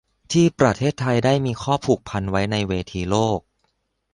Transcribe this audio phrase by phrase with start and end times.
[0.31, 3.39] ที่ประเทศไทยได้มีข้อผูกพันไว้ในเวทีโลก